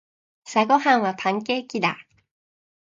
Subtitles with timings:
[0.45, 1.95] 朝ごはんはパンケーキだ。